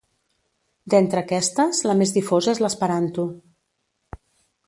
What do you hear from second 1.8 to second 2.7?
la més difosa és